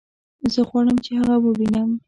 زه 0.53 0.61
غواړم 0.69 0.97
چې 1.05 1.11
هغه 1.19 1.35
ووينم 1.43 1.89